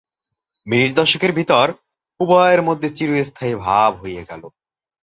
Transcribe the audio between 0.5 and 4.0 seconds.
minute দশেকের ভিতরে উভয়ের মধ্যে চিরস্থায়ী ভাব